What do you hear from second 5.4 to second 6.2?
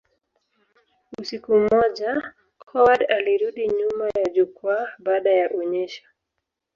onyesho.